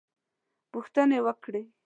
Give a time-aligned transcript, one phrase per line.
[0.71, 1.61] پوښتنې وکړې.